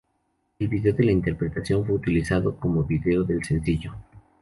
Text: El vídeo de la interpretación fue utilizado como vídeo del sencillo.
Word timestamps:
El 0.57 0.67
vídeo 0.67 0.93
de 0.95 1.03
la 1.03 1.11
interpretación 1.11 1.85
fue 1.85 1.93
utilizado 1.93 2.55
como 2.57 2.83
vídeo 2.83 3.23
del 3.23 3.43
sencillo. 3.43 3.93